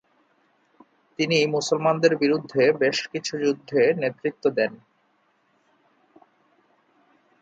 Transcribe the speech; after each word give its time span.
তিনি 1.19 1.37
মুসলমানদের 1.47 2.13
বিরুদ্ধে 2.17 2.63
বেশ 2.73 2.97
কিছু 3.07 3.33
যুদ্ধে 3.37 3.81
নেতৃত্ব 3.93 4.43
দেন। 4.49 4.73